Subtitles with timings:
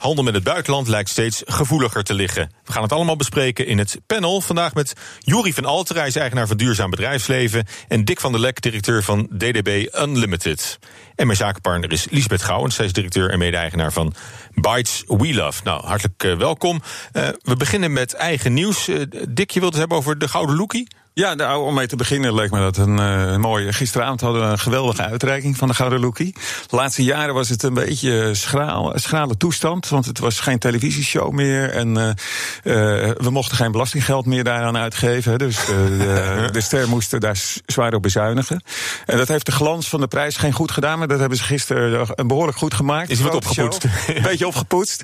[0.00, 2.50] Handel met het buitenland lijkt steeds gevoeliger te liggen.
[2.64, 4.40] We gaan het allemaal bespreken in het panel.
[4.40, 7.66] Vandaag met Juri van Altera, is eigenaar van Duurzaam Bedrijfsleven.
[7.88, 10.78] En Dick van der Lek, directeur van DDB Unlimited.
[11.14, 12.74] En mijn zakenpartner is Lisbeth Gouwens.
[12.74, 14.14] Zij is directeur en mede-eigenaar van
[14.54, 15.60] Bytes We Love.
[15.64, 16.82] Nou, hartelijk uh, welkom.
[17.12, 18.88] Uh, we beginnen met eigen nieuws.
[18.88, 20.88] Uh, Dick, je wilt het hebben over de Gouden Lookie?
[21.20, 23.72] Ja, nou, om mee te beginnen leek me dat een uh, mooie.
[23.72, 26.32] Gisteravond hadden we een geweldige uitreiking van de Gouden Lookie.
[26.66, 29.88] De laatste jaren was het een beetje schraal, schrale toestand.
[29.88, 31.70] Want het was geen televisieshow meer.
[31.70, 32.14] En uh, uh,
[33.16, 35.38] we mochten geen belastinggeld meer daaraan uitgeven.
[35.38, 38.62] Dus de, de ster moest daar zwaar op bezuinigen.
[39.06, 40.98] En dat heeft de glans van de prijs geen goed gedaan.
[40.98, 43.10] Maar dat hebben ze gisteren behoorlijk goed gemaakt.
[43.10, 43.84] Is wat opgepoetst?
[44.06, 45.02] Een beetje opgepoetst.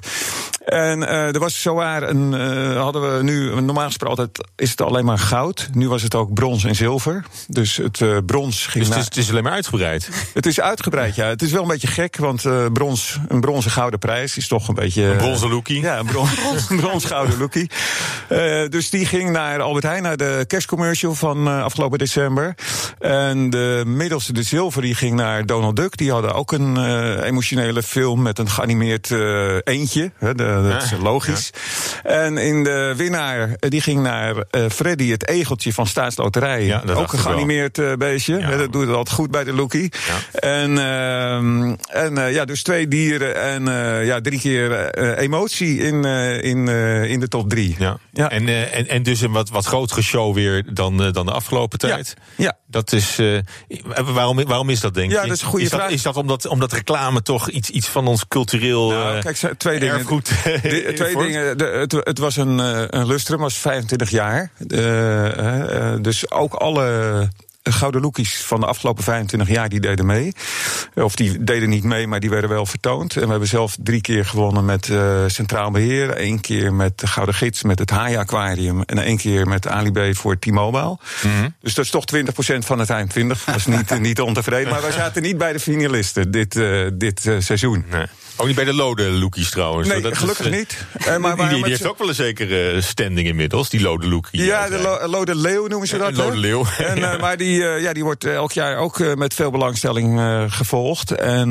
[0.66, 2.33] En er was zowaar een.
[2.77, 3.61] hadden we nu.
[3.61, 5.68] Normaal gesproken altijd is het alleen maar goud.
[5.73, 7.24] Nu was het ook brons en zilver.
[7.49, 10.09] Dus het uh, brons ging Dus het is, het is, alleen maar uitgebreid?
[10.35, 11.26] Het is uitgebreid, ja.
[11.26, 14.68] Het is wel een beetje gek, want uh, brons, een bronzen gouden prijs is toch
[14.68, 15.04] een beetje...
[15.04, 15.80] Een bronzen lookie?
[15.80, 17.71] Ja, een brons, brons gouden lookie.
[18.29, 22.54] Uh, dus die ging naar Albert Heijn, naar de kerstcommercial van afgelopen december.
[22.98, 25.96] En de middelste, de zilver, die ging naar Donald Duck.
[25.96, 26.76] Die hadden ook een
[27.23, 29.10] emotionele film met een geanimeerd
[29.65, 30.13] eentje.
[30.19, 31.51] Hè, de, dat is logisch.
[32.02, 32.10] Ja.
[32.10, 34.35] En in de winnaar, die ging naar
[34.71, 36.65] Freddy, het egeltje van Staatsloterij.
[36.65, 38.38] Ja, ook een geanimeerd beestje.
[38.38, 38.57] Ja.
[38.57, 39.93] Dat doet het altijd goed bij de Lookie.
[40.07, 40.40] Ja.
[40.40, 41.35] En, uh,
[42.04, 43.65] en ja, dus twee dieren en
[44.04, 46.68] ja, drie keer emotie in, in,
[47.09, 47.74] in de top drie.
[47.79, 47.98] Ja.
[48.13, 48.30] Ja.
[48.30, 52.15] En, en, en dus een wat, wat grotere show weer dan, dan de afgelopen tijd.
[52.37, 52.45] Ja.
[52.45, 52.57] ja.
[52.68, 53.20] Dat is,
[54.04, 55.16] waarom, waarom is dat, denk je?
[55.16, 55.82] Ja, dat is een goede is vraag.
[55.82, 59.79] Dat, is dat omdat, omdat reclame toch iets, iets van ons cultureel nou, kijk, twee
[59.79, 59.95] dingen.
[59.95, 60.30] erfgoed
[60.63, 61.59] de, Twee dingen.
[61.59, 62.59] De, het, het was een,
[62.99, 64.50] een lustrum, was 25 jaar.
[64.69, 67.28] Uh, dus ook alle
[67.72, 70.32] gouden lookies van de afgelopen 25 jaar die deden mee.
[70.94, 73.16] Of die deden niet mee, maar die werden wel vertoond.
[73.16, 76.10] En we hebben zelf drie keer gewonnen met uh, Centraal Beheer.
[76.10, 78.82] één keer met de Gouden Gids, met het Haai Aquarium.
[78.82, 80.99] En één keer met Ali B voor T-Mobile.
[81.21, 81.55] -hmm.
[81.60, 83.44] Dus dat is toch 20% van het eind 20.
[83.44, 84.72] Dat is niet, niet ontevreden.
[84.72, 87.84] Maar wij zaten niet bij de finalisten dit, uh, dit uh, seizoen.
[87.91, 88.06] Nee.
[88.37, 89.88] Ook niet bij de Lode Lookies trouwens.
[89.88, 90.84] Nee, dat gelukkig is, niet.
[91.09, 94.44] Uh, maar die, die heeft ook wel een zekere standing inmiddels, die Lode Lookie.
[94.44, 96.10] Ja, de lo Lode Leeuw noemen ze dat.
[96.10, 96.65] Uh, Lode Leeuw.
[96.78, 100.21] En, maar die, ja, die wordt elk jaar ook met veel belangstelling
[100.53, 101.11] gevolgd.
[101.11, 101.49] En,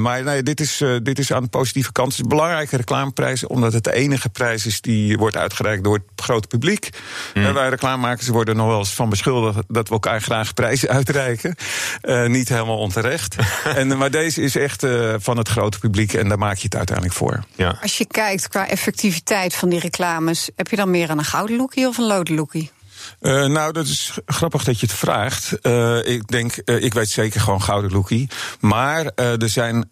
[0.00, 2.08] maar nee, dit is, dit is aan de positieve kant.
[2.08, 5.94] Het is een belangrijke reclameprijs, omdat het de enige prijs is die wordt uitgereikt door
[5.94, 6.88] het grote publiek.
[7.34, 7.52] Mm.
[7.52, 11.54] wij reclamemakers worden nog wel eens van beschuldigd dat we elkaar graag prijzen uitreiken.
[12.26, 13.36] niet helemaal onterecht.
[13.76, 14.86] en, maar deze is echt
[15.18, 16.12] van het grote publiek.
[16.12, 17.44] En daar maak je het uiteindelijk voor.
[17.54, 17.78] Ja.
[17.82, 21.56] Als je kijkt qua effectiviteit van die reclames, heb je dan meer aan een gouden
[21.56, 22.70] lookie of een lode lookie?
[23.24, 25.52] Uh, nou, dat is grappig dat je het vraagt.
[25.62, 28.28] Uh, ik denk, uh, ik weet zeker gewoon Gouden Lookie.
[28.60, 29.86] Maar er zijn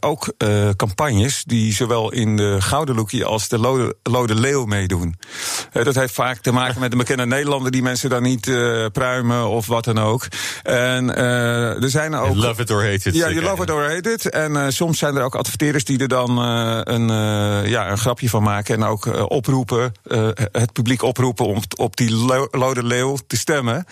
[0.00, 0.32] ook
[0.76, 5.14] campagnes die zowel in de Gouden Lookie als de Lode, Lode Leeuw meedoen.
[5.72, 8.50] dat heeft vaak te maken met de bekende Nederlander die mensen dan niet
[8.92, 10.26] pruimen of wat dan ook.
[10.62, 12.36] En er zijn ook.
[12.36, 13.14] Love it or hate it.
[13.14, 14.30] Ja, je love it or hate it.
[14.30, 17.08] En soms zijn er ook adverteerders die er dan een,
[17.68, 18.74] ja, een grapje van maken.
[18.74, 19.92] En ook oproepen,
[20.52, 22.10] het publiek oproepen om op die
[22.60, 23.84] Lode Leeuw te stemmen.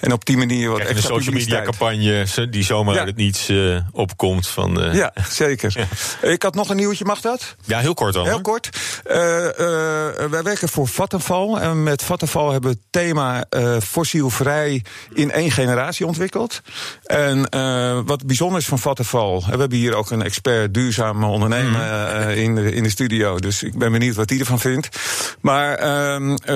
[0.00, 3.00] En op die manier wat extra een social media campagne die zomaar ja.
[3.00, 4.48] uit het niets uh, opkomt.
[4.48, 5.74] Van, uh, ja, zeker.
[6.22, 6.28] Ja.
[6.28, 7.56] Ik had nog een nieuwtje, mag dat?
[7.64, 8.24] Ja, heel kort dan.
[8.24, 8.42] Heel hoor.
[8.42, 8.68] kort.
[9.06, 9.12] Uh,
[10.30, 11.54] wij werken voor Vattenfall.
[11.54, 13.44] En met Vattenfall hebben we het thema
[13.80, 16.60] fossielvrij in één generatie ontwikkeld.
[17.04, 17.48] En
[18.06, 19.38] wat bijzonder is van Vattenfall...
[19.38, 22.30] we hebben hier ook een expert duurzaam ondernemen mm.
[22.30, 23.38] in, de, in de studio.
[23.38, 24.88] Dus ik ben benieuwd wat hij ervan vindt.
[25.40, 25.78] Maar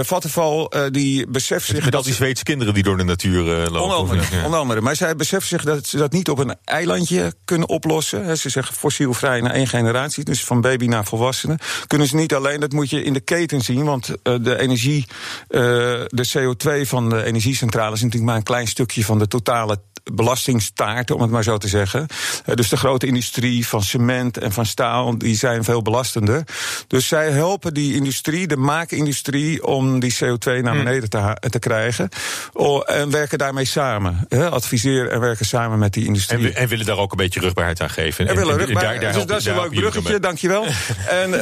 [0.04, 1.84] Vattenfall die beseft zich.
[1.84, 3.80] Met al die Zweedse kinderen die door de natuur uh, lopen.
[3.80, 4.44] Onder andere, ja.
[4.44, 4.80] onder andere.
[4.80, 8.38] Maar zij beseffen zich dat ze dat niet op een eilandje kunnen oplossen.
[8.38, 11.58] Ze zeggen fossielvrij na één generatie, dus van baby naar volwassenen.
[11.86, 13.84] Kunnen ze niet alleen, dat moet je in de keten zien.
[13.84, 15.06] Want uh, de energie,
[15.48, 15.60] uh,
[16.06, 19.80] de CO2 van de energiecentrale is natuurlijk maar een klein stukje van de totale
[20.12, 22.06] belastingstaart, om het maar zo te zeggen.
[22.46, 26.44] Uh, dus de grote industrie van cement en van staal, die zijn veel belastender.
[26.86, 32.08] Dus zij helpen die industrie, de maakindustrie, om die CO2 naar beneden te, te krijgen.
[32.52, 34.26] Oh, en werken daarmee samen.
[34.28, 36.48] Adviseren en werken samen met die industrie.
[36.48, 38.28] En, en, willen daar ook een beetje rugbaarheid aan geven.
[38.28, 39.00] En, willen rugbaarheid.
[39.00, 40.66] Daar, daar dus dat is een leuk bruggetje, dankjewel.
[41.08, 41.38] en, uh,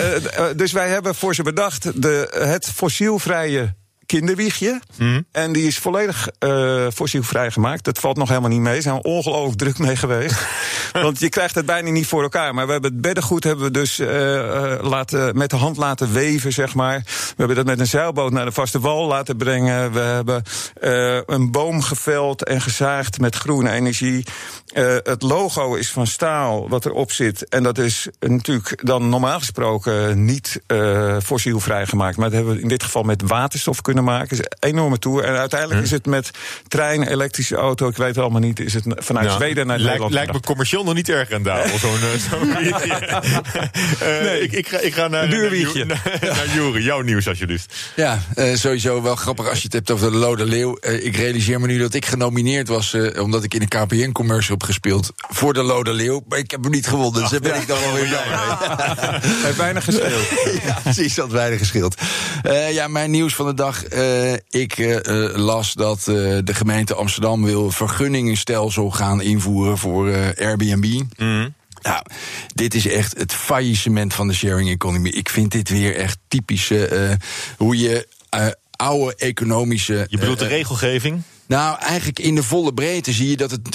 [0.57, 3.75] dus wij hebben voor ze bedacht de, het fossielvrije
[4.09, 4.81] kinderwiegje.
[4.97, 5.21] Mhm.
[5.33, 7.85] En die is volledig eh fossielvrij gemaakt.
[7.85, 8.73] Dat valt nog helemaal niet mee.
[8.73, 10.47] Daar zijn we ongelooflijk druk mee geweest.
[10.93, 12.55] Want je krijgt het bijna niet voor elkaar.
[12.55, 16.13] Maar we hebben het beddengoed hebben we dus eh, eh, laten, met de hand laten
[16.13, 17.03] weven, zeg maar.
[17.05, 19.93] We hebben dat met een zeilboot naar de vaste wal laten brengen.
[19.93, 20.43] We hebben
[21.27, 24.25] een boom geveld en gezaagd met groene energie.
[25.03, 27.49] Het logo is van staal wat erop zit.
[27.49, 30.61] En dat is natuurlijk dan normaal gesproken niet
[31.23, 32.17] fossielvrij gemaakt.
[32.17, 34.31] Maar dat hebben we in dit geval met waterstof kunnen maken.
[34.31, 35.25] Is een enorme tour.
[35.25, 36.31] En uiteindelijk is het met
[36.69, 40.13] trein, elektrische auto, ik weet het allemaal niet, is het vanuit Nou, Zweden naar Nederland.
[40.13, 42.97] lijkt me commercieel nog niet erg rendabel, zo'n eh, zo'n wiegje.
[44.01, 47.75] Eh, ik, ik, ga, ik ga naar, Een duur naar, naar, Juri, jouw nieuws alsjeblieft.
[47.97, 50.79] Ja, eh, sowieso wel grappig als je het hebt over de Lode Leeuw.
[50.81, 52.95] Ik realiseer me nu dat ik genomineerd was...
[52.95, 56.23] eh, omdat ik in een KPN-commercial heb gespeeld voor de Lode Leeuw.
[56.29, 59.21] Maar ik heb hem niet gewonnen, dus daar ben ik dan wel weer blij mee.
[59.45, 60.27] Heeft weinig gescheeld.
[60.67, 61.95] ja, precies, dat weinig gescheeld.
[62.43, 63.85] Eh, ja, mijn nieuws van de dag.
[63.89, 71.03] Eh, ik eh, eh, las dat de gemeente Amsterdam wil vergunningenstelsel gaan invoeren voor Airbnb.
[71.83, 72.03] Nou,
[72.55, 75.09] dit is echt het faillissement van de sharing economy.
[75.09, 77.13] Ik vind dit weer echt typisch eh,
[77.57, 78.09] hoe je
[78.77, 80.07] oude economische.
[80.11, 81.23] Je bedoelt de regelgeving?
[81.47, 83.73] nou, eigenlijk in de volle breedte zie je dat het.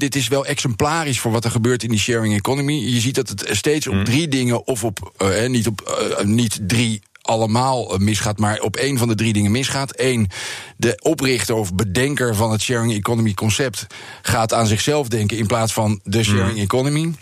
[0.00, 2.72] Dit is wel exemplarisch voor wat er gebeurt in die sharing economy.
[2.72, 5.12] Je ziet dat het steeds op drie dingen, of op.
[5.16, 9.32] eh, niet op eh, niet drie allemaal eh, misgaat, maar op één van de drie
[9.32, 10.00] dingen misgaat.
[10.00, 10.28] Eén,
[10.76, 13.86] de oprichter of bedenker van het sharing economy concept
[14.22, 17.12] gaat aan zichzelf denken in plaats van de sharing economy.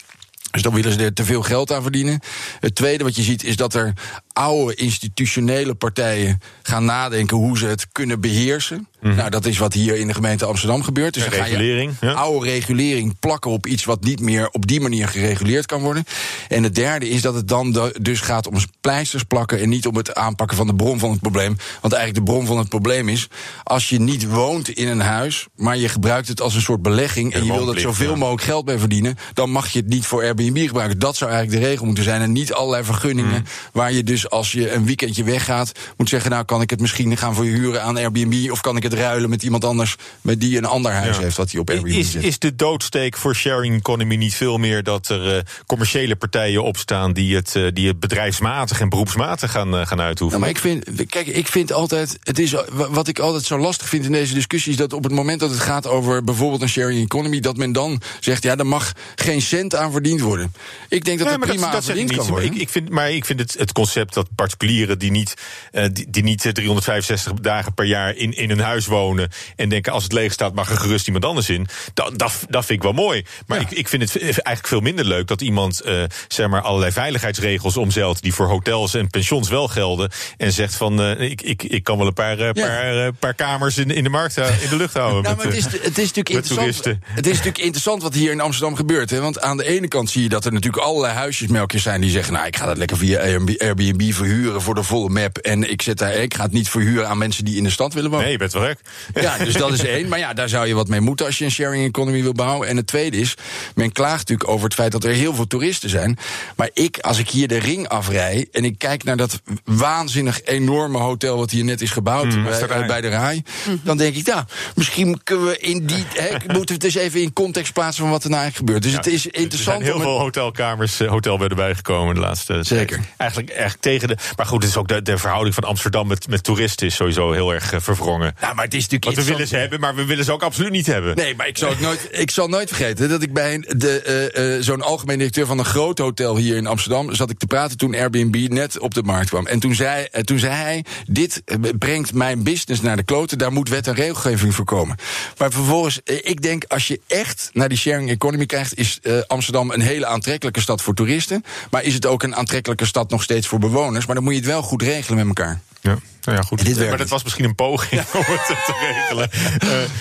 [0.51, 2.21] Dus dan willen ze er te veel geld aan verdienen.
[2.61, 3.93] Het tweede wat je ziet is dat er
[4.35, 8.89] oude institutionele partijen gaan nadenken hoe ze het kunnen beheersen.
[9.01, 11.15] Nou, dat is wat hier in de gemeente Amsterdam gebeurt.
[11.15, 12.13] Dus dan ga je ja.
[12.13, 16.05] oude regulering plakken op iets wat niet meer op die manier gereguleerd kan worden.
[16.49, 19.97] En het derde is dat het dan dus gaat om pleisters plakken en niet om
[19.97, 21.57] het aanpakken van de bron van het probleem.
[21.81, 23.29] Want eigenlijk de bron van het probleem is,
[23.63, 27.35] als je niet woont in een huis, maar je gebruikt het als een soort belegging
[27.35, 30.23] en je wil er zoveel mogelijk geld mee verdienen, dan mag je het niet voor
[30.23, 30.99] Airbnb gebruiken.
[30.99, 32.21] Dat zou eigenlijk de regel moeten zijn.
[32.21, 33.45] En niet allerlei vergunningen Hmm.
[33.73, 37.17] waar je dus als je een weekendje weggaat, moet zeggen, nou kan ik het misschien
[37.17, 40.65] gaan verhuren aan Airbnb of kan ik het ruilen met iemand anders met die een
[40.65, 41.23] ander huis Ja.
[41.23, 42.23] heeft wat hij op Airbnb Is, zet.
[42.23, 47.13] is de doodsteek voor sharing economy niet veel meer dat er eh, commerciële partijen opstaan
[47.13, 50.41] die het, eh, die het bedrijfsmatig en beroepsmatig gaan, eh, gaan uitoefenen?
[50.41, 53.89] Nou, maar ik vind, kijk, ik vind altijd, het is, wat ik altijd zo lastig
[53.89, 56.69] vind in deze discussie, is dat op het moment dat het gaat over bijvoorbeeld een
[56.69, 60.53] sharing economy, dat men dan zegt, ja, er mag geen cent aan verdiend worden.
[60.89, 62.53] Ik denk dat Nee, er maar prima aan zeg ik verdiend kan Maar worden.
[62.55, 65.35] Ik, ik vind, maar ik vind het, het concept dat particulieren die niet,
[65.73, 69.69] eh, die, die niet eh, 365 dagen per jaar in, in een huis wonen en
[69.69, 72.79] denken als het leeg staat mag er gerust iemand anders in, dat, dat, dat vind
[72.79, 73.25] ik wel mooi.
[73.47, 76.93] Maar ik, ik vind het eigenlijk veel minder leuk dat iemand eh, zeg maar allerlei
[76.93, 81.63] veiligheidsregels omzeilt die voor hotels en pensions wel gelden en zegt van eh, ik, ik,
[81.63, 82.67] ik kan wel een paar, eh, Ja.
[82.67, 85.23] paar, eh, paar kamers in, in, de markt in de lucht houden.
[85.23, 86.59] Nou, met, maar het is, eh, het is natuurlijk interessant.
[86.59, 87.03] toeristen.
[87.07, 89.11] Het is natuurlijk interessant wat hier in Amsterdam gebeurt.
[89.11, 89.21] Hè?
[89.21, 92.33] Want aan de ene kant zie je dat er natuurlijk allerlei huisjesmelkjes zijn die zeggen:
[92.33, 93.19] Nou, ik ga dat lekker via
[93.59, 95.39] Airbnb Airbnb verhuren voor de volle map.
[95.39, 97.95] En ik, zet daar, ik ga het niet verhuren aan mensen die in de stad
[97.95, 98.25] willen wonen.
[98.25, 98.79] Nee, je bent wel gek.
[99.15, 100.09] Ja, dus dat is één.
[100.09, 102.69] Maar ja, daar zou je wat mee moeten als je een sharing economy wil bouwen.
[102.69, 103.35] En het tweede is,
[103.75, 106.19] men klaagt natuurlijk over het feit dat er heel veel toeristen zijn.
[106.57, 110.99] Maar ik, als ik hier de ring afrij en ik kijk naar dat waanzinnig enorme
[110.99, 112.81] hotel wat hier net is gebouwd bij, de Rai.
[112.83, 113.43] eh, bij de Rai,
[113.83, 117.21] dan denk ik, ja, misschien kunnen we in die, hè, moeten we het eens even
[117.23, 118.83] in context plaatsen van wat er nou eigenlijk gebeurt.
[118.95, 119.77] Dus het is Er interessant.
[119.77, 122.97] zijn heel om veel hotelkamers, eh, hotelbedden bijgekomen de laatste Zeker.
[122.97, 123.09] tijd.
[123.17, 124.17] Eigenlijk echt tegen de.
[124.37, 127.33] Maar goed, het is ook de, de verhouding van Amsterdam met, met toeristen is sowieso
[127.33, 128.35] heel erg eh, verwrongen.
[128.41, 130.43] Nou, maar het is natuurlijk Want we willen ze hebben, maar we willen ze ook
[130.43, 131.17] absoluut niet hebben.
[131.17, 134.01] Nee, maar ik zal, nooit, ik zal nooit vergeten dat ik bij een- de,
[134.35, 137.47] eh, eh, zo'n algemeen directeur van een groot hotel hier in Amsterdam zat ik te
[137.47, 139.47] praten toen Airbnb net op de markt kwam.
[139.47, 141.43] En toen zei, toen zei hij: Dit
[141.79, 144.97] brengt mijn business naar de kloten, daar moet wet en regelgeving voor komen.
[145.39, 149.81] Maar vervolgens, ik denk als je echt naar die sharing economy krijgt, is Amsterdam een
[149.81, 151.45] hele aantrekkelijke stad voor toeristen.
[151.71, 153.84] Maar is het ook een aantrekkelijke stad nog steeds voor bewoners?
[153.93, 155.61] Maar dan moet je het wel goed regelen met elkaar.
[155.81, 156.65] Ja, nou ja, goed.
[156.65, 159.31] Dit maar dat was misschien een poging om het te regelen.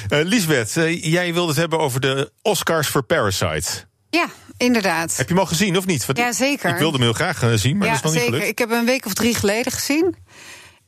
[0.10, 3.70] Eh eh, Liesbeth, eh, jij wilde het hebben over de Oscars voor Parasite.
[4.10, 4.25] Ja,
[4.58, 5.18] inderdaad.
[5.18, 6.06] Heb je hem al gezien of niet?
[6.06, 6.70] Want Ja, zeker.
[6.70, 8.34] Ik wilde hem heel graag zien, maar ja, dat is nog niet zeker.
[8.34, 8.48] gelukt.
[8.52, 10.16] Ik heb hem een week of drie geleden gezien.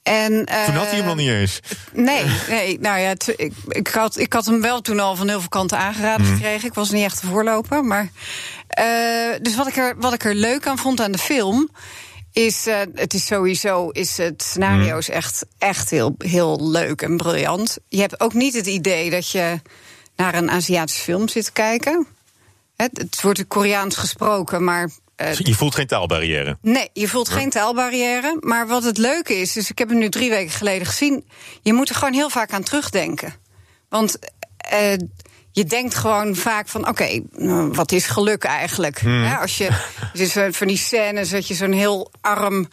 [0.04, 1.60] En, eh, Toen had hij hem nog niet eens.
[1.94, 5.40] Nee, nee nou ja, ik, ik, had, ik had hem wel toen al van heel
[5.40, 6.36] veel kanten aangeraden Mhm.
[6.36, 6.68] gekregen.
[6.68, 7.84] Ik was niet echt de voorloper.
[7.84, 8.10] Maar,
[8.68, 8.86] eh,
[9.42, 11.70] dus wat ik, er, wat ik er leuk aan vond aan de film.
[12.36, 14.98] Is, eh, het is sowieso, is het scenario Mhm.
[14.98, 17.77] is echt, echt heel, heel leuk en briljant.
[17.88, 19.62] Je hebt ook niet het idee dat je
[20.15, 22.08] naar een Aziatische film zit te kijken.
[22.75, 26.58] Het, het wordt Koreaans gesproken, maar eh, Je voelt geen taalbarrière.
[26.62, 28.38] Nee, je voelt geen taalbarrière.
[28.39, 31.25] Maar wat het leuke is, dus ik heb hem nu drie weken geleden gezien.
[31.62, 33.34] Je moet er gewoon heel vaak aan terugdenken.
[33.89, 34.18] Want
[34.58, 34.94] eh,
[35.55, 39.00] je denkt gewoon vaak van: oké, nou, wat is geluk eigenlijk?
[39.00, 39.69] Hè, als je
[40.13, 42.67] dus van die scènes dat je zo'n heel arm.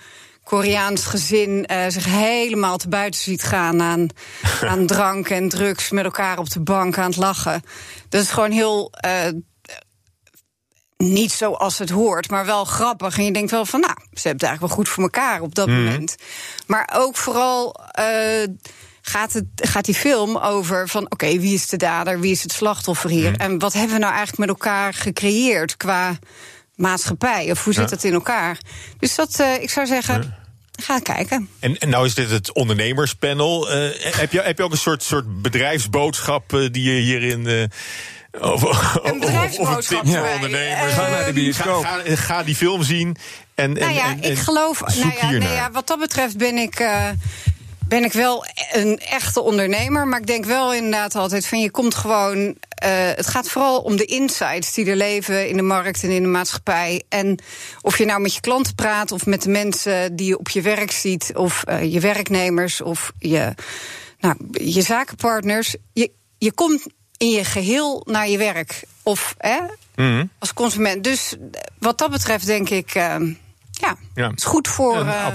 [0.45, 4.07] Koreaans gezin eh, zich helemaal te buiten ziet gaan aan,
[4.71, 7.63] aan drank en drugs met elkaar op de bank aan het lachen.
[8.09, 9.29] Dat is gewoon heel eh,
[10.97, 13.19] niet zoals het hoort, maar wel grappig.
[13.19, 15.55] En je denkt wel van, nou, ze hebben het eigenlijk wel goed voor elkaar op
[15.55, 16.17] dat moment.
[16.67, 18.49] Maar ook vooral eh,
[19.03, 22.53] gaat, het, gaat die film over van, oké, wie is de dader, wie is het
[22.53, 23.37] slachtoffer hier?
[23.37, 26.19] En wat hebben we nou eigenlijk met elkaar gecreëerd qua
[26.75, 27.51] maatschappij?
[27.51, 27.89] Of hoe zit Ja.
[27.91, 28.59] dat in elkaar?
[28.99, 30.35] Dus dat, eh, ik zou zeggen,
[30.83, 31.49] ga kijken.
[31.61, 33.71] En, en nou is dit het ondernemerspanel.
[33.71, 37.47] Eh, heb, je, heb je ook een soort, soort bedrijfsboodschap eh, die je hierin.
[37.47, 37.65] eh
[38.41, 40.93] of, of- of- of bedrijfsboodschap een tip voor ondernemers.
[40.93, 41.85] Ga naar de bioscoop.
[41.85, 43.17] Ga, ga, ga die film zien.
[43.55, 44.77] En, en, Nou ja, en- en ik geloof.
[44.87, 45.53] zoek Nou ja, nee, hiernaar.
[45.55, 46.75] ja, wat dat betreft ben ik.
[46.75, 47.09] eh,
[47.93, 51.95] ben ik wel een echte ondernemer, maar ik denk wel inderdaad altijd van je komt
[51.95, 52.57] gewoon.
[52.69, 56.23] eh, het gaat vooral om de insights die er leven in de markt en in
[56.23, 57.03] de maatschappij.
[57.09, 57.39] En
[57.81, 60.61] of je nou met je klanten praat of met de mensen die je op je
[60.63, 63.55] werk ziet, of eh, je werknemers of je,
[64.21, 65.77] nou, je zakenpartners.
[65.93, 68.83] Je, je komt in je geheel naar je werk.
[69.03, 69.59] Of hè,
[69.97, 70.25] Mhm.
[70.39, 71.05] als consument.
[71.05, 71.35] Dus
[71.79, 72.95] wat dat betreft denk ik.
[72.95, 73.17] eh,
[73.87, 74.29] ja, Ja.
[74.31, 75.27] het is goed voor, eh,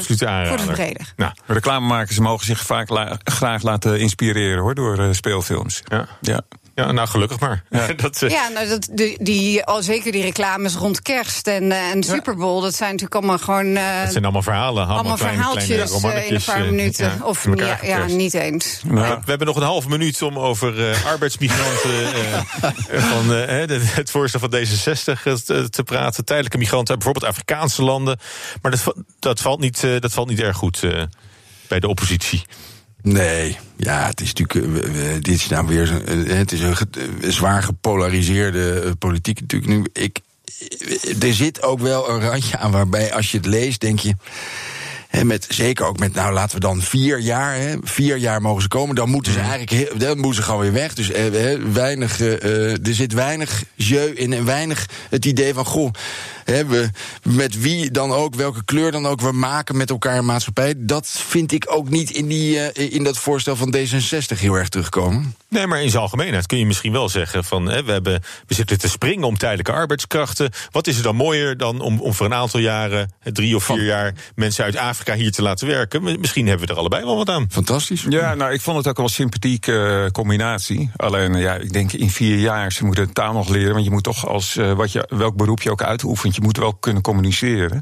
[0.48, 1.14] voor de verbreder.
[1.16, 5.82] Nou, Reclamemakers mogen zich vaak la- graag laten inspireren hoor, door eh, speelfilms.
[5.86, 6.08] ja.
[6.22, 6.42] Ja.
[6.86, 7.64] Ja, nou gelukkig maar.
[7.98, 11.90] dat, eh, Ja, nou, dat, die, die, al zeker die reclames rond kerst en, eh,
[11.90, 13.76] en Super Bowl, dat zijn natuurlijk allemaal gewoon.
[13.76, 14.86] eh, het zijn allemaal verhalen.
[14.88, 15.66] Allemaal, allemaal kleine, verhaaltjes
[16.02, 17.06] kleine in een paar minuten.
[17.06, 18.82] ja, of ja, ja, niet eens.
[18.86, 23.68] Nou, We hebben nog een halve minuut om over eh, arbeidsmigranten eh, van eh, hè,
[23.68, 26.26] de- het voorstel van D66 te, te praten.
[26.26, 28.20] Tijdelijke migranten bijvoorbeeld Afrikaanse landen.
[28.62, 31.04] Maar dat, dat, valt, niet, eh, dat valt niet erg goed eh,
[31.68, 32.44] bij de oppositie.
[33.14, 34.86] Nee, ja, het is natuurlijk.
[34.86, 35.86] eh, dit is nou weer.
[35.86, 36.76] zo- eh, Het is een
[37.34, 39.84] zwaar gepolariseerde eh, politiek natuurlijk nu.
[39.94, 40.20] Ik,
[41.20, 44.16] er zit ook wel een randje aan waarbij als je het leest, denk je.
[45.24, 48.96] met, zeker ook met, nou laten we dan vier jaar, vier jaar mogen ze komen.
[48.96, 50.94] Dan moeten ze eigenlijk dan moeten ze gewoon weer weg.
[50.94, 51.08] Dus
[51.74, 55.92] weinig, er zit weinig jeu in en weinig het idee van, goh,
[56.52, 56.90] hè, we,
[57.24, 60.74] met wie dan ook, welke kleur dan ook, we maken met elkaar een maatschappij.
[60.78, 64.70] Dat vind ik ook niet in, die, eh, in dat voorstel van D66 heel erg
[64.70, 65.36] terugkomen.
[65.50, 68.54] Nee, maar in zijn algemeenheid kun je misschien wel zeggen van hè, we, hebben, we
[68.54, 70.52] zitten te springen om tijdelijke arbeidskrachten.
[70.72, 73.86] Wat is er dan mooier dan om, om voor een aantal jaren, drie of vier
[73.86, 76.20] jaar, mensen uit Afrika hier te laten werken?
[76.20, 77.48] Misschien hebben we er allebei wel wat aan.
[77.50, 78.06] Fantastisch.
[78.10, 80.92] Ja, nou, ik vond het ook wel een sympathieke eh, combinatie.
[80.96, 83.74] Alleen, eh, ja, ik denk in vier jaar, ze moeten de taal nog leren.
[83.74, 86.74] Want je moet toch als, wat je, welk beroep je ook uitoefent, je moet wel
[86.74, 87.82] kunnen communiceren.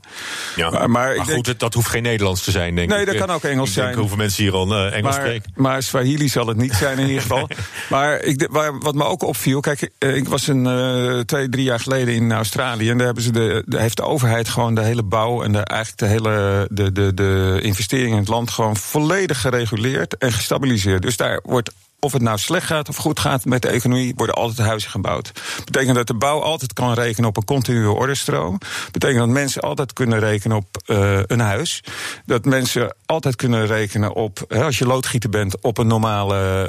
[0.56, 0.88] Ja.
[0.88, 3.06] Maar- goed, denk- het- dat hoeft geen Nederlands te zijn, denk Nee, ik.
[3.06, 4.00] dat kan ook Engels ik denk zijn.
[4.00, 5.52] hoeveel mensen hier al eh, Engels maar, spreken.
[5.56, 7.50] maar Swahili zal het niet zijn in ieder geval.
[7.90, 11.64] Maar ik, waar, wat me ook opviel, kijk, eh, ik was een eh, twee, drie
[11.64, 14.82] jaar geleden in Australië en daar hebben ze de, de heeft de overheid gewoon de
[14.82, 18.76] hele bouw en de, eigenlijk de hele de, de, de investeringen in het land gewoon
[18.78, 21.02] volledig gereguleerd en gestabiliseerd.
[21.02, 21.72] Dus daar wordt
[22.06, 25.32] of het nou slecht gaat of goed gaat met de economie, worden altijd huizen gebouwd.
[25.66, 28.58] Betekent dat de bouw altijd kan rekenen op een continue orderstroom.
[28.92, 31.84] Betekent dat mensen altijd kunnen rekenen op eh, een huis.
[32.26, 36.64] Dat mensen altijd kunnen rekenen op, hè, als je loodgieter bent, op een normale,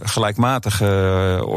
[0.00, 0.86] eh, gelijkmatige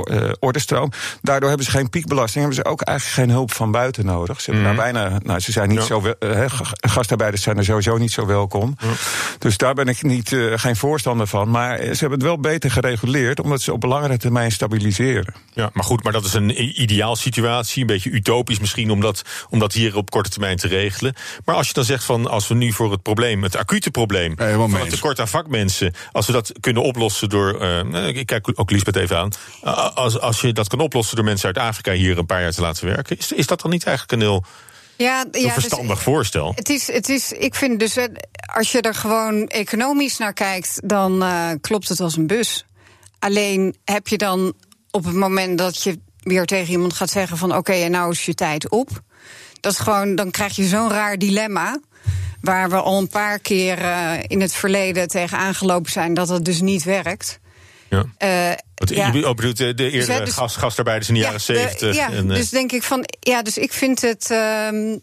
[0.10, 0.92] eh, orderstroom.
[1.22, 4.42] Daardoor hebben ze geen piekbelasting, hebben ze ook eigenlijk geen hulp van buiten nodig.
[4.42, 5.86] Ze, hebben daar bijna, nou, ze zijn niet Ja.
[5.86, 6.04] zo,
[6.70, 8.78] gastarbeiders zijn er sowieso niet zo welkom.
[9.38, 11.50] Dus daar ben ik niet, geen voorstander van.
[11.50, 15.34] Maar ze hebben het wel beter gereguleerd, omdat ze op langere termijn stabiliseren.
[15.54, 17.82] Ja, maar goed, maar dat is een ideaal situatie.
[17.82, 21.16] Een beetje utopisch misschien om dat, om dat hier op korte termijn te regelen.
[21.46, 24.34] Maar als je dan zegt van als we nu voor het probleem, het acute probleem,
[24.38, 27.60] van het tekort aan vakmensen, als we dat kunnen oplossen door.
[27.62, 29.30] eh, ik kijk ook Lisbeth even aan.
[29.64, 32.52] Uh, als, als je dat kan oplossen door mensen uit Afrika hier een paar jaar
[32.52, 34.44] te laten werken, is, is dat dan niet eigenlijk een heel
[34.98, 36.52] Ja, een ja, dus- verstandig voorstel?
[36.56, 38.06] Het is, het is, ik vind dus, eh,
[38.56, 42.66] als je er gewoon economisch naar kijkt, dan eh, klopt het als een bus.
[43.20, 44.54] Alleen heb je dan
[44.92, 48.26] op het moment dat je weer tegen iemand gaat zeggen van oké, en nou is
[48.26, 48.90] je tijd op.
[49.60, 51.80] Dat is gewoon, dan krijg je zo'n raar dilemma.
[52.42, 56.46] Waar we al een paar keer eh, in het verleden tegen aangelopen zijn dat het
[56.46, 57.40] dus niet werkt.
[57.90, 58.06] Ja.
[58.18, 59.12] Eh, Want ja.
[59.12, 61.96] je bedoelt de, de eerdere dus- gast, gastarbeiders in de jaren zeventig.
[61.96, 63.06] ja, en, eh, dus denk ik van.
[63.20, 64.32] Ja, dus ik vind het.
[64.32, 64.98] ehm,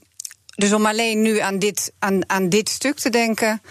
[0.56, 3.62] dus om alleen nu aan dit, aan, aan dit stuk te denken.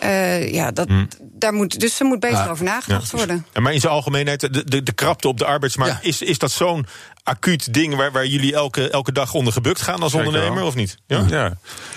[0.00, 0.88] Eh, ja, dat,
[1.20, 3.16] daar moet, dus er moet beter Ja, over nagedacht Ja.
[3.16, 3.46] worden.
[3.52, 6.08] Ja, maar in zijn algemeenheid, de, de, de krapte op de arbeidsmarkt, Ja.
[6.08, 6.86] is, is dat zo'n
[7.22, 10.96] acuut ding waar, waar jullie elke, elke dag onder gebukt gaan als ondernemer, of niet?
[11.06, 11.24] Ja?
[11.28, 11.56] Ja.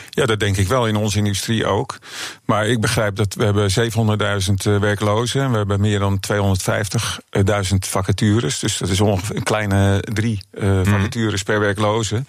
[0.10, 1.98] ja, dat denk ik wel in onze industrie ook.
[2.46, 7.76] Maar ik begrijp dat we hebben 700.000 eh, werklozen en we hebben meer dan 250.000
[7.80, 8.60] vacatures.
[8.60, 12.24] Dus dat is ongeveer een kleine drie eh, vacatures per werkloze.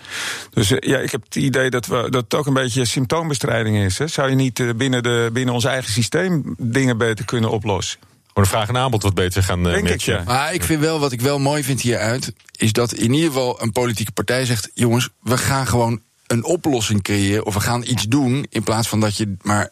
[0.51, 3.77] Dus eh, ja, ik heb het idee dat, we, dat het ook een beetje symptoombestrijding
[3.77, 3.99] is.
[3.99, 4.07] Hè.
[4.07, 7.99] Zou je niet binnen, de, binnen ons eigen systeem dingen beter kunnen oplossen?
[8.35, 10.25] Gewoon de vraag en aanbod wat beter gaan ik, matchen.
[10.25, 13.63] Maar ik vind wel, wat ik wel mooi vind hieruit, is dat in ieder geval
[13.63, 18.05] een politieke partij zegt: jongens, we gaan gewoon een oplossing creëren of we gaan iets
[18.09, 19.71] doen in plaats van dat je maar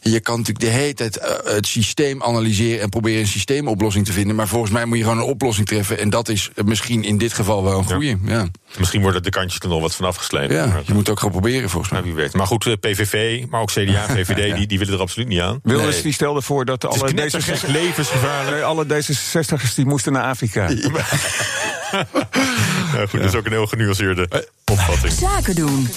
[0.00, 4.12] je kan natuurlijk de hele tijd eh, het systeem analyseren en proberen een systeemoplossing te
[4.12, 7.18] vinden maar volgens mij moet je gewoon een oplossing treffen en dat is misschien in
[7.18, 8.46] dit geval wel een goede ja.
[8.78, 10.56] Misschien worden de kantjes er nog wat van afgesneden.
[10.56, 12.32] Ja, Maar- je moet het ook gewoon proberen volgens mij Nou, wie weet.
[12.34, 15.60] Maar goed, eh, PVV, maar ook CDA, VVD, die, die willen er absoluut niet aan.
[15.62, 16.02] Wilders Nee.
[16.02, 18.50] die stelde voor dat alle, knettergek, D66 levensgevaarlijk.
[18.56, 20.68] nee, alle D66'ers die moesten naar Afrika.
[20.74, 20.90] Ja,
[23.08, 24.28] goed, dat is ook een heel genuanceerde
[24.64, 25.12] opvatting.
[25.12, 25.88] Zaken doen.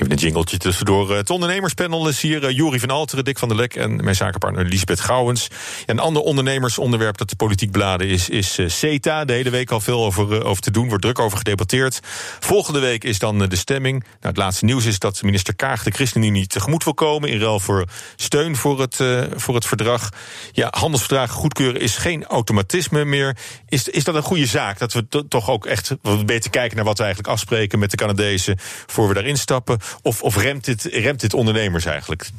[0.00, 1.16] Even een jingletje tussendoor.
[1.16, 2.42] Het ondernemerspanel is hier.
[2.42, 5.48] Uh, Jori van Alteren, Dick van der Lek en mijn zakenpartner Lisbeth Gouwens.
[5.86, 9.24] En een ander ondernemersonderwerp dat de politiek beladen is, is uh, CETA.
[9.24, 12.00] De hele week al veel over, over te doen, wordt druk over gedebatteerd.
[12.40, 14.00] Volgende week is dan de stemming.
[14.00, 17.28] Nou, het laatste nieuws is dat minister Kaag de ChristenUnie tegemoet wil komen.
[17.28, 17.84] In ruil voor
[18.16, 18.96] steun voor het,
[19.34, 20.08] voor het verdrag.
[20.52, 23.36] Ja, handelsverdragen goedkeuren is geen automatisme meer.
[23.68, 24.78] Is, is dat een goede zaak?
[24.78, 27.96] Dat we to, toch ook echt beter kijken naar wat we eigenlijk afspreken met de
[27.96, 29.78] Canadezen voor we daarin stappen?
[30.02, 32.30] Of, of remt, dit, remt dit ondernemers eigenlijk?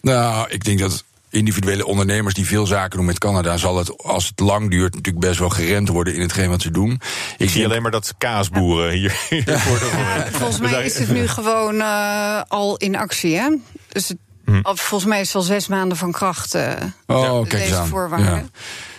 [0.00, 4.28] Nou, ik denk dat individuele ondernemers die veel zaken doen met Canada, zal het, als
[4.28, 6.90] het lang duurt, natuurlijk best wel geremd worden in hetgeen wat ze doen.
[6.92, 7.00] Ik,
[7.36, 9.88] Ik zie alleen maar dat kaasboeren hier, hier worden.
[10.38, 13.48] Volgens mij is het nu gewoon uh, al in actie, hè?
[13.88, 14.60] Dus het, hm.
[14.62, 16.54] volgens mij is het al zes maanden van kracht.
[16.54, 16.72] Uh,
[17.06, 17.88] oh, kijk eens aan.
[17.88, 18.34] voorwaarden.
[18.34, 18.44] Ja.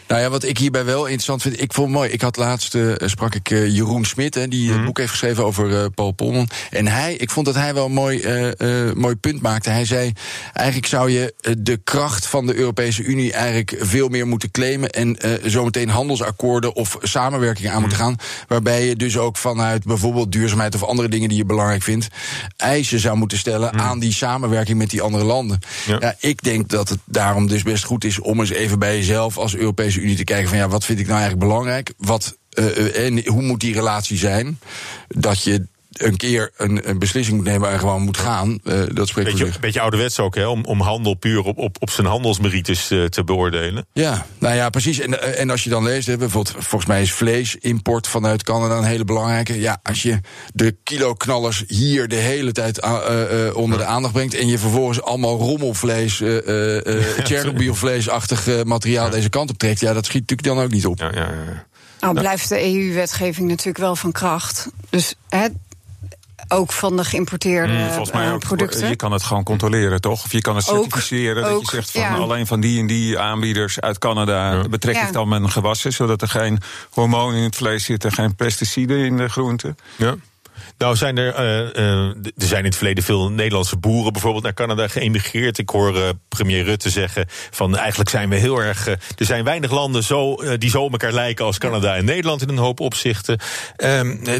[0.08, 2.10] Nou ja, wat ik hierbij wel interessant vind, ik vond het mooi.
[2.10, 4.86] Ik had laatst uh, sprak ik uh, Jeroen Smit, hè, die het mm.
[4.86, 6.50] boek heeft geschreven over uh, Paul Polman.
[6.70, 8.24] En hij, ik vond dat hij wel een mooi,
[8.96, 9.70] mooi punt maakte.
[9.70, 10.12] Hij zei:
[10.54, 15.18] eigenlijk zou je de kracht van de Europese Unie eigenlijk veel meer moeten claimen en
[15.44, 17.82] zometeen handelsakkoorden of samenwerking aan mm.
[17.82, 18.16] moeten gaan,
[18.48, 22.08] waarbij je dus ook vanuit bijvoorbeeld duurzaamheid of andere dingen die je belangrijk vindt,
[22.58, 23.80] eisen zou moeten stellen mm.
[23.80, 25.60] aan die samenwerking met die andere landen.
[25.86, 25.98] Ja.
[26.00, 29.38] ja, ik denk dat het daarom dus best goed is om eens even bij jezelf
[29.38, 31.94] als Europese Unie te kijken van ja, wat vind ik nou eigenlijk belangrijk?
[31.98, 34.60] Wat, uh, en hoe moet die relatie zijn?
[35.08, 38.60] Dat je een keer een, een beslissing moet nemen en gewoon moet gaan.
[38.64, 39.60] Uh, dat spreekt beetje, voor zich.
[39.60, 40.48] beetje ouderwets ook, hè?
[40.48, 43.86] Om, om handel puur op, op, op zijn handelsmerites uh, te beoordelen.
[43.94, 45.00] Ja, nou ja, precies.
[45.00, 48.84] En, en als je dan leest, hè, bijvoorbeeld, volgens mij is vleesimport vanuit Canada een
[48.84, 49.60] hele belangrijke.
[49.60, 50.20] Ja, als je
[50.54, 55.38] de kiloknallers hier de hele tijd uh, onder de aandacht brengt en je vervolgens allemaal
[55.38, 56.22] rommelvlees,
[57.24, 59.12] Tsjernobylvleesachtig materiaal ja.
[59.12, 61.00] deze kant op trekt, ja, dat schiet natuurlijk dan ook niet op.
[61.00, 61.66] Ja, ja, ja.
[62.00, 64.68] Nou, blijft de EU-wetgeving natuurlijk wel van kracht.
[64.90, 65.48] Dus hè,
[66.48, 68.90] ook van de geïmporteerde mm, Volgens mij ook, producten.
[68.90, 70.24] Je kan het gewoon controleren, toch?
[70.24, 71.44] Of je kan het certificeren.
[71.44, 72.16] Ook, dat ook, je zegt van ja.
[72.16, 74.68] alleen van die en die aanbieders uit Canada ja.
[74.68, 75.94] betrek ik dan mijn gewassen.
[75.94, 79.78] Zodat er geen hormonen in het vlees zitten, geen pesticiden in de groenten.
[79.96, 80.16] Ja.
[80.78, 84.54] Nou, zijn er, uh, uh, er zijn in het verleden veel Nederlandse boeren bijvoorbeeld naar
[84.54, 85.58] Canada geëmigreerd.
[85.58, 88.88] Ik hoor uh, premier Rutte zeggen van eigenlijk zijn we heel erg.
[88.88, 92.50] er zijn weinig landen zo, die zo op elkaar lijken als Canada en Nederland in
[92.50, 93.40] een hoop opzichten.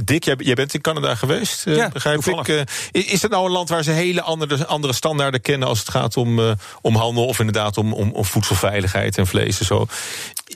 [0.04, 2.70] Dick, jij, jij, bent in Canada geweest, ja, begrijp ik.
[2.92, 6.18] is dat nou een land waar ze hele andere, andere standaarden kennen als het gaat
[6.18, 9.86] om, om handel of inderdaad om, om, om voedselveiligheid en vlees en zo?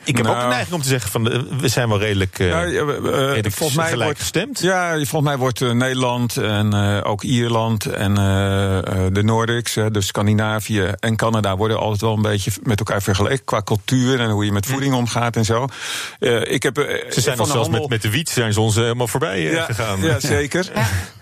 [0.04, 1.24] Ik heb nou, ook de neiging om te zeggen van
[1.60, 4.60] we zijn wel redelijk, nou, redelijk volgens mij gelijk wordt, gestemd.
[4.60, 8.18] Ja, volgens mij wordt Nederland en uh, ook Ierland en uh,
[9.12, 13.46] de Nordics, uh, dus Scandinavië en Canada worden altijd wel een beetje met elkaar vergeleken
[13.46, 15.68] qua cultuur en hoe je met voeding omgaat en zo.
[16.44, 16.76] ik heb,
[17.10, 17.82] ze zijn nog zelfs handel...
[17.82, 20.02] met, met de wiet zijn ze ons helemaal voorbij ja, gegaan.
[20.02, 20.72] Ja, zeker.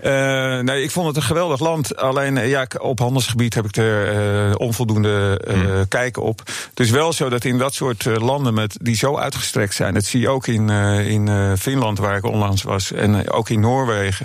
[0.02, 0.62] Ja.
[0.62, 1.96] nee, ik vond het een geweldig land.
[1.98, 5.88] Alleen ja, op handelsgebied heb ik er onvoldoende hmm.
[5.88, 6.42] kijk op.
[6.70, 10.06] Het is wel zo dat in dat soort landen met, die zo uitgestrekt zijn, dat
[10.06, 14.25] zie je ook in, in Finland waar ik onlangs was en ook in Noorwegen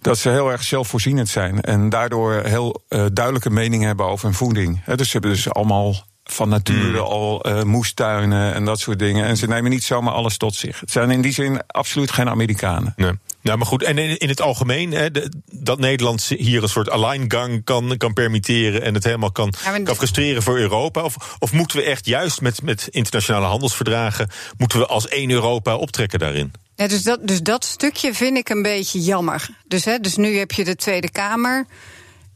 [0.00, 1.60] dat ze heel erg zelfvoorzienend zijn.
[1.60, 4.84] En daardoor heel uh, duidelijke mening hebben over hun voeding.
[4.84, 5.94] Dus ze hebben dus allemaal
[6.24, 6.96] van nature mm.
[6.96, 9.26] al uh, moestuinen en dat soort dingen.
[9.26, 10.80] En ze nemen niet zomaar alles tot zich.
[10.80, 12.92] Het zijn in die zin absoluut geen Amerikanen.
[12.96, 13.12] Nee.
[13.40, 16.90] Nou, maar goed, en in, in het algemeen, hè, de, dat Nederland hier een soort
[16.90, 21.02] alleingang kan, kan permitteren en het helemaal kan, ja, kan frustreren voor Europa?
[21.02, 25.76] Of, of moeten we echt juist met, met internationale handelsverdragen, moeten we als één Europa
[25.76, 26.52] optrekken daarin?
[26.74, 29.48] Ja, dus, dat, dus dat stukje vind ik een beetje jammer.
[29.66, 31.66] Dus, hè, dus nu heb je de Tweede Kamer.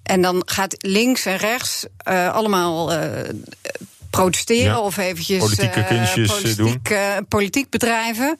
[0.06, 3.10] En dan gaat links en rechts uh, allemaal uh,
[4.10, 4.80] protesteren ja.
[4.80, 7.26] of eventjes politieke kunstjes uh, politiek, doen.
[7.28, 8.38] politiek bedrijven.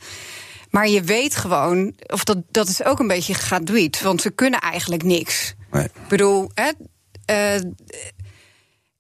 [0.71, 4.61] Maar je weet gewoon, of dat, dat is ook een beetje gegradueerd, want ze kunnen
[4.61, 5.55] eigenlijk niks.
[5.71, 5.85] Nee.
[5.85, 6.71] Ik bedoel, hè,
[7.25, 7.55] eh,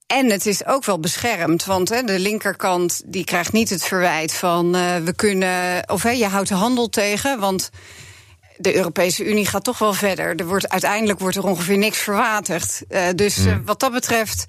[0.07, 4.35] en het is ook wel beschermd, want hè, de linkerkant die krijgt niet het verwijt
[4.35, 7.71] van eh, we kunnen, of hè, je houdt de handel tegen, want
[8.59, 10.37] de Europese Unie gaat toch wel verder.
[10.37, 12.83] Er wordt, uiteindelijk wordt er ongeveer niks verwaterd.
[12.89, 14.45] Uh, dus uh, wat dat betreft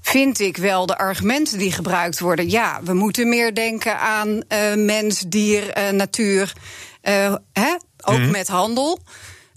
[0.00, 2.50] vind ik wel de argumenten die gebruikt worden.
[2.50, 6.52] Ja, we moeten meer denken aan uh, mens, dier, natuur.
[7.52, 7.76] Hè?
[8.00, 8.30] Ook mm.
[8.30, 8.98] met handel.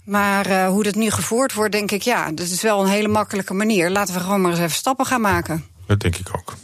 [0.04, 3.54] Maar hoe dat nu gevoerd wordt, denk ik, ja, dat is wel een hele makkelijke
[3.54, 3.90] manier.
[3.90, 5.64] Laten we gewoon maar eens even stappen gaan maken.
[5.86, 6.54] Dat denk ik ook.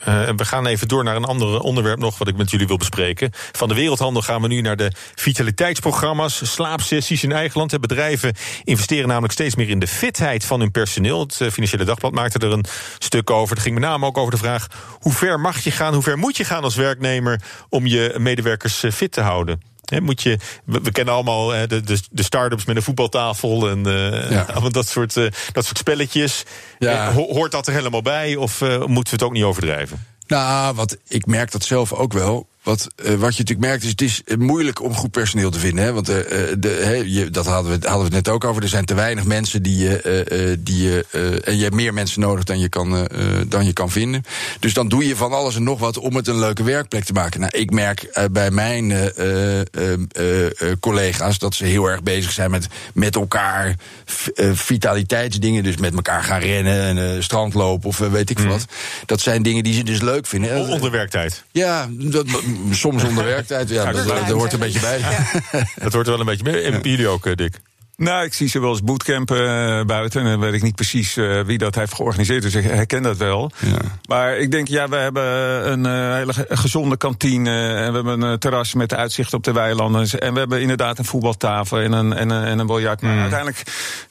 [0.00, 2.76] Uh, we gaan even door naar een ander onderwerp nog wat ik met jullie wil
[2.76, 3.30] bespreken.
[3.32, 7.80] Van de wereldhandel gaan we nu naar de vitaliteitsprogramma's, slaapsessies in eigen land.
[7.80, 8.34] Bedrijven
[8.64, 11.20] investeren namelijk steeds meer in de fitheid van hun personeel.
[11.20, 12.64] Het uh, Financiële Dagblad maakte er een
[12.98, 13.54] stuk over.
[13.54, 14.66] Het ging met name ook over de vraag:
[14.98, 18.84] hoe ver mag je gaan, hoe ver moet je gaan als werknemer om je medewerkers
[18.84, 19.60] uh, fit te houden?
[19.90, 23.68] He, moet je, we, we, kennen allemaal he, de, de, de start-ups met een voetbaltafel
[23.68, 24.44] en uh, ja.
[24.70, 26.42] dat, soort, uh, dat soort spelletjes.
[26.78, 27.12] Ja.
[27.12, 30.06] Ho hoort dat er helemaal bij of uh, moeten we het ook niet overdrijven?
[30.26, 32.48] Nou, wat ik merk dat zelf ook wel.
[32.62, 35.84] Wat, uh, wat je natuurlijk merkt, is het is moeilijk om goed personeel te vinden.
[35.84, 35.92] Hè?
[35.92, 36.16] Want uh,
[36.58, 38.62] de, je, dat hadden we, hadden we het net ook over.
[38.62, 40.26] Er zijn te weinig mensen die je.
[40.30, 41.04] Uh, die,
[41.40, 43.08] en je hebt meer mensen nodig dan je, kan,
[43.48, 44.22] dan je kan vinden.
[44.60, 47.12] Dus dan doe je van alles en nog wat om het een leuke werkplek te
[47.12, 47.40] maken.
[47.40, 49.12] Nou, ik merk bij mijn
[50.80, 53.74] collega's dat ze heel erg bezig zijn met, met elkaar
[54.52, 55.62] vitaliteitsdingen.
[55.62, 58.48] Dus met elkaar gaan rennen en strandlopen of weet ik mm.
[58.48, 58.64] wat.
[59.06, 60.68] Dat zijn dingen die ze dus leuk vinden.
[60.68, 61.44] Onder werktijd.
[61.50, 62.26] Ja, dat,
[62.70, 63.68] soms onder werktijd.
[63.68, 64.98] Ja, dat, dat, hoort er een beetje bij.
[64.98, 65.26] Ja.
[65.84, 66.64] Dat hoort er wel een beetje bij.
[66.64, 67.60] En jullie ook, Dick?
[67.98, 70.20] Nou, ik zie ze wel eens bootcampen uh, buiten.
[70.20, 72.42] En dan weet ik niet precies uh, wie dat heeft georganiseerd.
[72.42, 73.50] Dus ik herken dat wel.
[73.58, 73.76] Ja.
[74.08, 75.24] Maar ik denk, ja, we hebben
[75.72, 77.50] een uh, hele gezonde kantine.
[77.50, 80.08] En we hebben een terras met uitzicht op de weilanden.
[80.10, 83.00] En we hebben inderdaad een voetbaltafel en een, en een, en een biljart.
[83.02, 83.20] Maar mm.
[83.20, 83.62] uiteindelijk,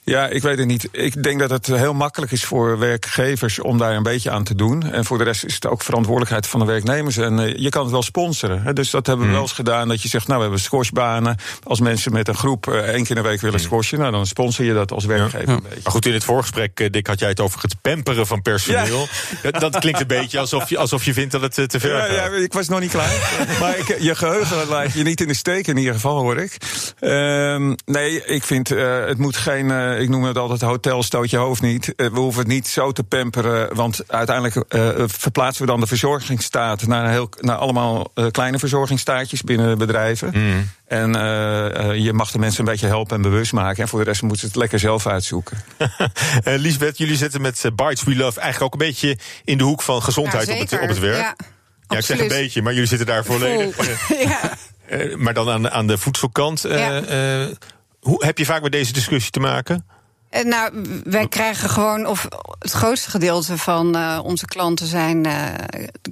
[0.04, 0.88] ja, ik weet het niet.
[0.91, 4.56] Ik denk dat het heel makkelijk is voor werkgevers om daar een beetje aan te
[4.56, 4.84] doen.
[4.91, 7.17] En voor de rest is het ook verantwoordelijkheid van de werknemers.
[7.17, 8.62] En je kan het wel sponsoren.
[8.62, 8.73] Hè.
[8.73, 9.38] Dus dat hebben we mm.
[9.38, 9.88] wel eens gedaan.
[9.88, 11.38] Dat je zegt, nou, we hebben squashbanen.
[11.63, 14.74] Als mensen met een groep één keer in de week willen Nou, dan sponsor je
[14.74, 15.54] dat als werkgever ja.
[15.54, 15.80] een beetje.
[15.84, 19.08] Maar goed, in het voorgesprek, Dick, had jij het over het pamperen van personeel.
[19.42, 19.52] Ja.
[19.52, 22.12] Dat, dat, klinkt een beetje alsof je, alsof je vindt dat het te ver gaat.
[22.12, 23.38] Ja, ik was nog niet klaar.
[23.62, 26.58] maar ik, je geheugen laat je niet in de steek in ieder geval, hoor ik.
[27.02, 31.30] Um, nee, ik vind, uh, het moet geen, uh, ik noem het altijd hotel, stoot
[31.30, 31.94] je hoofd niet.
[31.96, 34.66] Uh, we hoeven het niet zo te pamperen, want uiteindelijk
[35.12, 40.32] verplaatsen we dan de verzorgingsstaat naar, heel, naar allemaal kleine verzorgingsstaatjes binnen bedrijven.
[40.34, 40.70] Mm.
[40.88, 43.84] En uh, je mag de mensen een beetje helpen en bewust maken.
[43.84, 45.58] En voor de rest moeten ze het lekker zelf uitzoeken.
[45.78, 45.88] uh,
[46.43, 50.04] Lisbeth, jullie zitten met Bites We Love eigenlijk ook een beetje in de hoek van
[50.04, 51.17] gezondheid ja, op, het, op het werk.
[51.17, 51.36] Ja,
[51.88, 54.10] ja, ik zeg een beetje, maar jullie zitten daar volledig.
[54.30, 54.58] ja.
[54.89, 56.62] uh, maar dan aan, aan de voedselkant.
[56.62, 57.04] Ja.
[58.00, 59.86] hoe, heb je vaak met deze discussie te maken?
[60.43, 62.28] Nou, wij krijgen gewoon, of
[62.60, 65.45] het grootste gedeelte van uh, onze klanten zijn uh,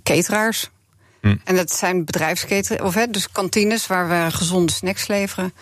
[0.03, 0.69] cateraars.
[1.43, 5.53] En dat zijn bedrijfsketen, of hè, dus kantines waar we gezonde snacks leveren.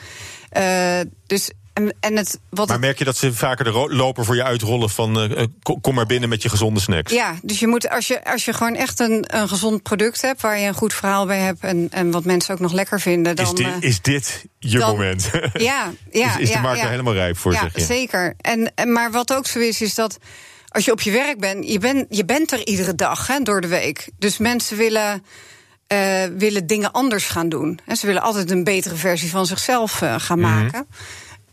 [0.58, 4.36] Uh, dus en, en het, wat maar merk je dat ze vaker de loper voor
[4.36, 5.44] je uitrollen van uh,
[5.82, 7.12] kom maar binnen met je gezonde snacks?
[7.12, 10.42] Ja, dus je moet als je, als je gewoon echt een, een gezond product hebt
[10.42, 13.36] waar je een goed verhaal bij hebt en, en wat mensen ook nog lekker vinden,
[13.36, 15.30] dan is dit, is dit je dan, moment.
[15.54, 16.34] Ja, ja.
[16.34, 16.84] is, is ja, de markt ja.
[16.84, 17.52] er helemaal rijp voor?
[17.54, 17.82] Ja, zeg je?
[17.82, 18.34] zeker.
[18.38, 20.18] En, en, maar wat ook zo is, is dat
[20.70, 23.62] als je op je werk bent, je, ben, je bent er iedere dag hè, door
[23.62, 24.10] de week.
[24.18, 25.24] Dus mensen willen.
[25.94, 27.80] Uh, willen dingen anders gaan doen.
[27.86, 30.62] En ze willen altijd een betere versie van zichzelf uh, gaan mm -hmm.
[30.62, 30.88] maken.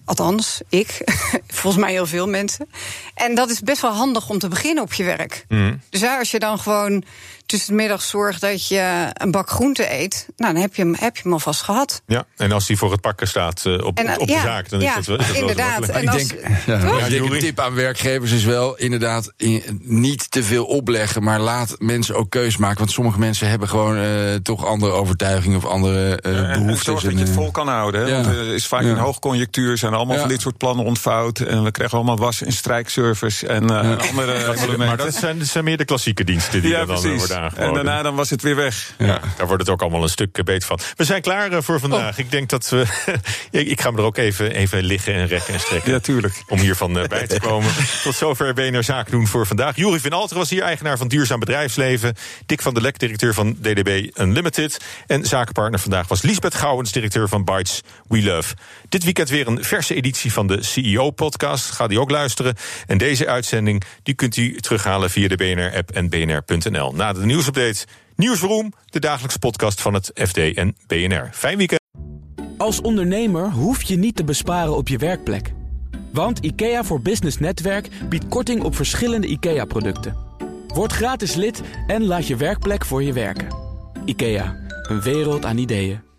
[0.05, 1.01] Althans, ik.
[1.61, 2.69] Volgens mij heel veel mensen.
[3.15, 5.45] En dat is best wel handig om te beginnen op je werk.
[5.49, 5.81] Mm.
[5.91, 7.05] Dus ja, als je dan gewoon
[7.51, 10.95] tussen de middag zorgt dat je een bak groente eet, nou, dan heb je hem,
[10.99, 12.03] heb je hem alvast gehad.
[12.07, 14.69] Ja, en als die voor het pakken staat uh, op, en, op ja, de zaak,
[14.69, 15.19] dan ja, is dat wel.
[15.19, 15.87] Is dat inderdaad.
[15.87, 20.31] Wel en als, ik denk, ja, een tip aan werkgevers is wel inderdaad in, niet
[20.31, 22.79] te veel opleggen, maar laat mensen ook keus maken.
[22.79, 26.85] Want sommige mensen hebben gewoon uh, toch andere overtuigingen of andere uh, ja, behoeftes.
[26.85, 28.01] Zorg dat je het vol kan houden.
[28.01, 28.15] Hè?
[28.15, 31.39] Want er is vaak een hoogconjunctuur, zijn allemaal van dit soort plannen ontvouwd.
[31.39, 34.77] En we krijgen allemaal was- en strijkservice en andere.
[34.77, 37.19] Maar dat zijn, dat zijn meer de klassieke diensten die ja, dan precies.
[37.19, 38.95] worden En daarna dan was het weer weg.
[38.99, 39.21] Ja.
[39.37, 40.79] Daar wordt het ook allemaal een stuk beter van.
[40.97, 42.13] We zijn klaar uh, voor vandaag.
[42.13, 42.19] Oh.
[42.19, 42.85] Ik denk dat we.
[43.51, 45.93] ik ga me er ook even, even liggen en rekken en strekken.
[45.93, 46.43] Ja, tuurlijk.
[46.49, 47.71] Om hiervan uh, bij te komen.
[48.03, 49.77] Tot zover BNR Zaken doen voor vandaag.
[49.77, 52.15] Juri van Alter was hier eigenaar van Duurzaam Bedrijfsleven.
[52.47, 54.81] Dick van der Lek, directeur van DDB Unlimited.
[55.07, 58.55] En zakenpartner vandaag was Liesbeth Gouwens, directeur van Bytes We Love.
[58.91, 61.71] Dit weekend weer een verse editie van de CEO-podcast.
[61.71, 62.55] Ga die ook luisteren.
[62.87, 66.93] En deze uitzending die kunt u terughalen via de BNR-app en bnr.nl.
[66.93, 67.87] Na de nieuwsupdate.
[68.17, 71.29] Nieuwsroom, de dagelijkse podcast van het FD en BNR.
[71.33, 71.81] Fijn weekend.
[72.57, 75.53] Als ondernemer hoef je niet te besparen op je werkplek.
[76.13, 80.17] Want IKEA voor Business Netwerk biedt korting op verschillende IKEA-producten.
[80.67, 83.49] Word gratis lid en laat je werkplek voor je werken.
[84.05, 86.10] IKEA, een wereld aan ideeën.